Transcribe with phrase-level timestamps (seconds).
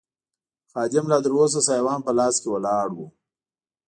[0.71, 2.99] خادم لا تراوسه سایوان په لاس ولاړ و.